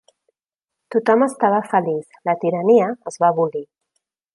Tothom 0.95 1.27
estava 1.27 1.61
feliç, 1.75 2.19
la 2.31 2.37
tirania 2.47 2.93
es 3.13 3.23
va 3.25 3.33
abolir. 3.35 3.69